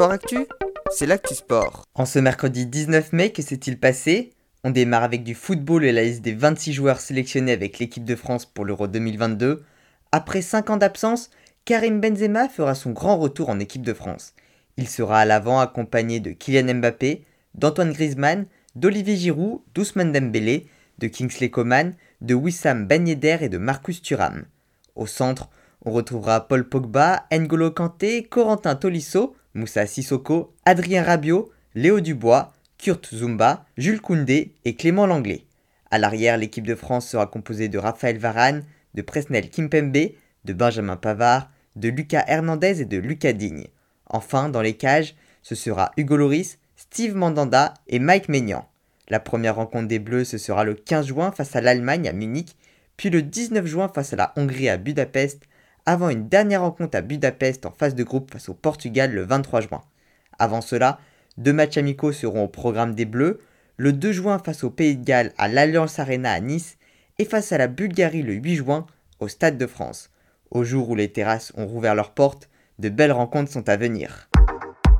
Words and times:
Sport 0.00 0.12
Actu, 0.12 0.46
c'est 0.90 1.04
l'actu 1.04 1.34
sport. 1.34 1.84
En 1.94 2.06
ce 2.06 2.18
mercredi 2.18 2.64
19 2.64 3.12
mai, 3.12 3.32
que 3.32 3.42
s'est-il 3.42 3.78
passé? 3.78 4.32
On 4.64 4.70
démarre 4.70 5.02
avec 5.02 5.24
du 5.24 5.34
football 5.34 5.84
et 5.84 5.92
la 5.92 6.04
liste 6.04 6.22
des 6.22 6.32
26 6.32 6.72
joueurs 6.72 7.00
sélectionnés 7.00 7.52
avec 7.52 7.78
l'équipe 7.78 8.06
de 8.06 8.16
France 8.16 8.46
pour 8.46 8.64
l'Euro 8.64 8.86
2022. 8.86 9.62
Après 10.10 10.40
5 10.40 10.70
ans 10.70 10.78
d'absence, 10.78 11.28
Karim 11.66 12.00
Benzema 12.00 12.48
fera 12.48 12.74
son 12.74 12.92
grand 12.92 13.18
retour 13.18 13.50
en 13.50 13.60
équipe 13.60 13.84
de 13.84 13.92
France. 13.92 14.32
Il 14.78 14.88
sera 14.88 15.18
à 15.18 15.26
l'avant 15.26 15.60
accompagné 15.60 16.18
de 16.18 16.30
Kylian 16.30 16.76
Mbappé, 16.76 17.26
d'Antoine 17.54 17.92
Griezmann, 17.92 18.46
d'Olivier 18.76 19.16
Giroud, 19.16 19.60
d'Ousmane 19.74 20.12
Dembélé, 20.12 20.66
de 20.96 21.08
Kingsley 21.08 21.50
Coman, 21.50 21.92
de 22.22 22.32
Wissam 22.32 22.86
Ben 22.86 23.06
et 23.06 23.16
de 23.16 23.58
Marcus 23.58 24.00
Thuram. 24.00 24.46
Au 24.94 25.06
centre, 25.06 25.50
on 25.84 25.90
retrouvera 25.90 26.48
Paul 26.48 26.66
Pogba, 26.66 27.26
N'Golo 27.30 27.70
Kanté, 27.70 28.22
Corentin 28.22 28.76
Tolisso, 28.76 29.36
Moussa 29.54 29.86
Sissoko, 29.86 30.54
Adrien 30.64 31.02
Rabiot, 31.02 31.50
Léo 31.74 32.00
Dubois, 32.00 32.52
Kurt 32.78 33.14
Zumba, 33.14 33.64
Jules 33.76 34.00
Koundé 34.00 34.54
et 34.64 34.74
Clément 34.74 35.06
Langlais. 35.06 35.44
À 35.90 35.98
l'arrière, 35.98 36.36
l'équipe 36.36 36.66
de 36.66 36.74
France 36.74 37.08
sera 37.08 37.26
composée 37.26 37.68
de 37.68 37.78
Raphaël 37.78 38.18
Varane, 38.18 38.64
de 38.94 39.02
Presnel 39.02 39.50
Kimpembe, 39.50 40.12
de 40.44 40.52
Benjamin 40.52 40.96
Pavard, 40.96 41.50
de 41.76 41.88
Lucas 41.88 42.24
Hernandez 42.26 42.80
et 42.80 42.84
de 42.84 42.96
Lucas 42.96 43.32
Digne. 43.32 43.66
Enfin, 44.06 44.48
dans 44.48 44.62
les 44.62 44.74
cages, 44.74 45.14
ce 45.42 45.54
sera 45.54 45.92
Hugo 45.96 46.16
Loris, 46.16 46.58
Steve 46.76 47.14
Mandanda 47.14 47.74
et 47.88 47.98
Mike 47.98 48.28
Maignan. 48.28 48.68
La 49.08 49.20
première 49.20 49.56
rencontre 49.56 49.88
des 49.88 49.98
Bleus, 49.98 50.24
ce 50.24 50.38
sera 50.38 50.64
le 50.64 50.74
15 50.74 51.06
juin 51.06 51.32
face 51.32 51.56
à 51.56 51.60
l'Allemagne 51.60 52.08
à 52.08 52.12
Munich, 52.12 52.56
puis 52.96 53.10
le 53.10 53.22
19 53.22 53.66
juin 53.66 53.88
face 53.92 54.12
à 54.12 54.16
la 54.16 54.32
Hongrie 54.36 54.68
à 54.68 54.76
Budapest 54.76 55.42
avant 55.86 56.08
une 56.10 56.28
dernière 56.28 56.62
rencontre 56.62 56.96
à 56.96 57.02
Budapest 57.02 57.66
en 57.66 57.70
phase 57.70 57.94
de 57.94 58.04
groupe 58.04 58.32
face 58.32 58.48
au 58.48 58.54
Portugal 58.54 59.12
le 59.12 59.22
23 59.22 59.60
juin. 59.62 59.82
Avant 60.38 60.60
cela, 60.60 60.98
deux 61.36 61.52
matchs 61.52 61.78
amicaux 61.78 62.12
seront 62.12 62.44
au 62.44 62.48
programme 62.48 62.94
des 62.94 63.04
Bleus, 63.04 63.40
le 63.76 63.92
2 63.92 64.12
juin 64.12 64.38
face 64.38 64.64
au 64.64 64.70
Pays 64.70 64.96
de 64.96 65.04
Galles 65.04 65.32
à 65.38 65.48
l'Alliance 65.48 65.98
Arena 65.98 66.32
à 66.32 66.40
Nice 66.40 66.76
et 67.18 67.24
face 67.24 67.52
à 67.52 67.58
la 67.58 67.66
Bulgarie 67.66 68.22
le 68.22 68.34
8 68.34 68.56
juin 68.56 68.86
au 69.20 69.28
Stade 69.28 69.58
de 69.58 69.66
France. 69.66 70.10
Au 70.50 70.64
jour 70.64 70.90
où 70.90 70.94
les 70.94 71.12
terrasses 71.12 71.52
ont 71.56 71.66
rouvert 71.66 71.94
leurs 71.94 72.12
portes, 72.12 72.48
de 72.78 72.88
belles 72.88 73.12
rencontres 73.12 73.52
sont 73.52 73.68
à 73.68 73.76
venir. 73.76 74.28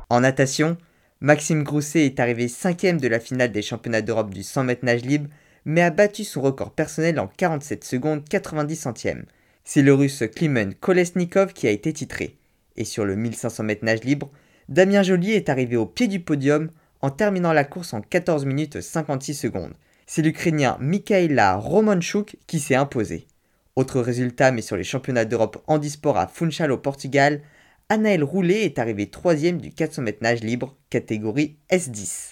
En 0.09 0.21
natation, 0.21 0.77
Maxime 1.19 1.63
Grousset 1.63 2.05
est 2.05 2.19
arrivé 2.19 2.47
5ème 2.47 2.99
de 2.99 3.07
la 3.07 3.19
finale 3.19 3.51
des 3.51 3.61
championnats 3.61 4.01
d'Europe 4.01 4.33
du 4.33 4.43
100 4.43 4.63
mètres 4.63 4.85
nage 4.85 5.03
libre, 5.03 5.29
mais 5.65 5.81
a 5.81 5.91
battu 5.91 6.23
son 6.23 6.41
record 6.41 6.71
personnel 6.71 7.19
en 7.19 7.27
47 7.27 7.83
secondes 7.83 8.27
90 8.27 8.75
centièmes. 8.75 9.25
C'est 9.63 9.81
le 9.81 9.93
russe 9.93 10.23
Klimen 10.35 10.73
Kolesnikov 10.73 11.53
qui 11.53 11.67
a 11.67 11.71
été 11.71 11.93
titré. 11.93 12.37
Et 12.77 12.85
sur 12.85 13.05
le 13.05 13.15
1500 13.15 13.63
mètres 13.63 13.85
nage 13.85 14.03
libre, 14.03 14.31
Damien 14.69 15.03
Joly 15.03 15.33
est 15.33 15.49
arrivé 15.49 15.75
au 15.75 15.85
pied 15.85 16.07
du 16.07 16.19
podium 16.19 16.69
en 17.01 17.09
terminant 17.09 17.53
la 17.53 17.63
course 17.63 17.93
en 17.93 18.01
14 18.01 18.45
minutes 18.45 18.81
56 18.81 19.33
secondes. 19.33 19.73
C'est 20.07 20.21
l'Ukrainien 20.21 20.77
Mikhaila 20.79 21.55
Romanchuk 21.55 22.37
qui 22.47 22.59
s'est 22.59 22.75
imposé. 22.75 23.27
Autre 23.75 24.01
résultat, 24.01 24.51
mais 24.51 24.61
sur 24.61 24.75
les 24.75 24.83
championnats 24.83 25.25
d'Europe 25.25 25.63
handisport 25.67 26.17
à 26.17 26.27
Funchal 26.27 26.71
au 26.71 26.77
Portugal, 26.77 27.41
Anaël 27.89 28.23
Roulet 28.23 28.63
est 28.63 28.79
arrivé 28.79 29.09
troisième 29.09 29.59
du 29.59 29.71
400 29.71 30.01
mètres 30.01 30.21
nage 30.21 30.41
libre, 30.41 30.75
catégorie 30.89 31.55
S10. 31.71 32.31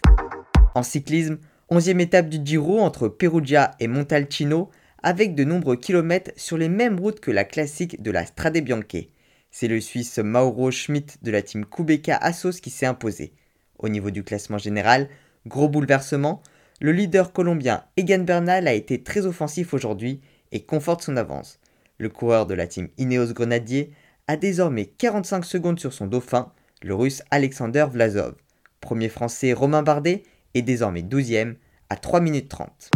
En 0.76 0.84
cyclisme, 0.84 1.38
11e 1.72 2.00
étape 2.00 2.30
du 2.30 2.40
Giro 2.44 2.80
entre 2.80 3.08
Perugia 3.08 3.72
et 3.80 3.88
Montalcino, 3.88 4.70
avec 5.04 5.36
de 5.36 5.44
nombreux 5.44 5.76
kilomètres 5.76 6.32
sur 6.36 6.58
les 6.58 6.70
mêmes 6.70 7.00
routes 7.00 7.20
que 7.20 7.32
la 7.32 7.44
classique 7.44 8.02
de 8.02 8.12
la 8.12 8.26
Strade 8.26 8.58
Bianche. 8.58 9.08
C'est 9.52 9.68
le 9.68 9.82
Suisse 9.82 10.20
Mauro 10.20 10.72
Schmidt 10.72 11.18
de 11.22 11.32
la 11.32 11.42
team 11.42 11.66
Kubeka 11.66 12.16
Assos 12.16 12.62
qui 12.62 12.70
s'est 12.70 12.86
imposé. 12.86 13.34
Au 13.78 13.90
niveau 13.90 14.12
du 14.12 14.24
classement 14.24 14.58
général, 14.58 15.10
gros 15.48 15.70
bouleversement, 15.70 16.44
le 16.82 16.92
leader 16.92 17.34
colombien 17.34 17.84
Egan 17.98 18.24
Bernal 18.24 18.68
a 18.68 18.74
été 18.74 19.04
très 19.04 19.26
offensif 19.26 19.74
aujourd'hui 19.74 20.22
et 20.52 20.64
conforte 20.64 21.04
son 21.04 21.18
avance. 21.18 21.60
Le 21.98 22.10
coureur 22.10 22.46
de 22.46 22.54
la 22.54 22.68
team 22.68 22.90
Ineos 22.98 23.34
Grenadier 23.34 23.92
a 24.28 24.38
désormais 24.38 24.86
45 24.86 25.44
secondes 25.44 25.80
sur 25.80 25.94
son 25.94 26.08
dauphin, 26.08 26.52
le 26.82 26.94
russe 26.94 27.24
Alexander 27.32 27.88
Vlasov. 27.92 28.36
Premier 28.80 29.10
français 29.10 29.54
Romain 29.54 29.84
Bardet 29.84 30.24
est 30.54 30.62
désormais 30.62 31.02
12e 31.02 31.56
à 31.90 31.96
3 31.96 32.22
minutes 32.22 32.50
30. 32.50 32.92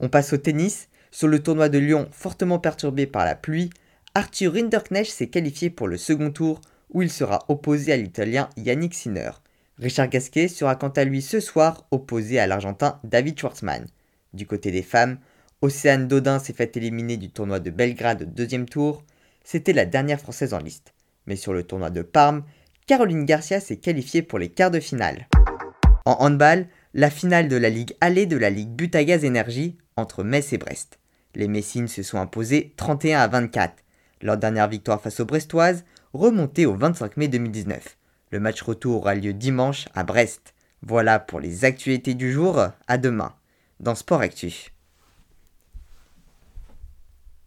On 0.00 0.08
passe 0.08 0.32
au 0.32 0.38
tennis 0.38 0.88
sur 1.14 1.28
le 1.28 1.40
tournoi 1.40 1.68
de 1.68 1.78
Lyon, 1.78 2.08
fortement 2.10 2.58
perturbé 2.58 3.06
par 3.06 3.24
la 3.24 3.36
pluie, 3.36 3.70
Arthur 4.16 4.54
Rinderknecht 4.54 5.12
s'est 5.12 5.28
qualifié 5.28 5.70
pour 5.70 5.86
le 5.86 5.96
second 5.96 6.32
tour 6.32 6.60
où 6.92 7.02
il 7.02 7.10
sera 7.10 7.44
opposé 7.46 7.92
à 7.92 7.96
l'italien 7.96 8.50
Yannick 8.56 8.94
Sinner. 8.94 9.30
Richard 9.78 10.08
Gasquet 10.08 10.48
sera 10.48 10.74
quant 10.74 10.88
à 10.88 11.04
lui 11.04 11.22
ce 11.22 11.38
soir 11.38 11.86
opposé 11.92 12.40
à 12.40 12.48
l'argentin 12.48 12.98
David 13.04 13.38
Schwartzmann. 13.38 13.86
Du 14.32 14.44
côté 14.44 14.72
des 14.72 14.82
femmes, 14.82 15.18
Océane 15.62 16.08
Dodin 16.08 16.40
s'est 16.40 16.52
fait 16.52 16.76
éliminer 16.76 17.16
du 17.16 17.30
tournoi 17.30 17.60
de 17.60 17.70
Belgrade 17.70 18.22
au 18.22 18.26
deuxième 18.26 18.68
tour. 18.68 19.04
C'était 19.44 19.72
la 19.72 19.86
dernière 19.86 20.20
française 20.20 20.52
en 20.52 20.58
liste. 20.58 20.94
Mais 21.28 21.36
sur 21.36 21.52
le 21.52 21.62
tournoi 21.62 21.90
de 21.90 22.02
Parme, 22.02 22.42
Caroline 22.88 23.24
Garcia 23.24 23.60
s'est 23.60 23.76
qualifiée 23.76 24.22
pour 24.22 24.40
les 24.40 24.48
quarts 24.48 24.72
de 24.72 24.80
finale. 24.80 25.28
En 26.06 26.16
handball, 26.18 26.66
la 26.92 27.08
finale 27.08 27.46
de 27.46 27.56
la 27.56 27.70
Ligue 27.70 27.94
Allée 28.00 28.26
de 28.26 28.36
la 28.36 28.50
Ligue 28.50 28.70
Butagaz 28.70 29.24
Énergie 29.24 29.78
entre 29.96 30.24
Metz 30.24 30.52
et 30.52 30.58
Brest. 30.58 30.98
Les 31.34 31.48
Messines 31.48 31.88
se 31.88 32.02
sont 32.02 32.18
imposés 32.18 32.72
31 32.76 33.20
à 33.20 33.28
24. 33.28 33.74
Leur 34.22 34.36
dernière 34.36 34.68
victoire 34.68 35.00
face 35.00 35.20
aux 35.20 35.24
Brestoises 35.24 35.84
remontée 36.12 36.66
au 36.66 36.74
25 36.74 37.16
mai 37.16 37.28
2019. 37.28 37.96
Le 38.30 38.40
match 38.40 38.62
retour 38.62 38.96
aura 38.96 39.14
lieu 39.14 39.32
dimanche 39.32 39.86
à 39.94 40.04
Brest. 40.04 40.54
Voilà 40.82 41.18
pour 41.18 41.40
les 41.40 41.64
actualités 41.64 42.14
du 42.14 42.32
jour, 42.32 42.60
à 42.86 42.98
demain 42.98 43.34
dans 43.80 43.94
Sport 43.94 44.20
Actu. 44.20 44.73